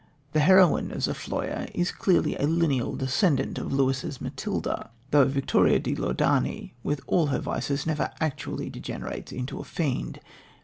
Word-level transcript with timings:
The 0.33 0.39
heroine 0.39 0.91
of 0.91 1.03
Zofloya 1.03 1.69
is 1.75 1.91
clearly 1.91 2.35
a 2.35 2.47
lineal 2.47 2.95
descendant 2.95 3.59
of 3.59 3.71
Lewis's 3.71 4.19
Matilda, 4.19 4.89
though 5.11 5.25
Victoria 5.25 5.77
di 5.77 5.95
Loredani, 5.95 6.73
with 6.81 7.01
all 7.05 7.27
her 7.27 7.37
vices, 7.37 7.85
never 7.85 8.09
actually 8.19 8.71
degenerates 8.71 9.31
into 9.31 9.59
a 9.59 9.63
fiend. 9.63 10.19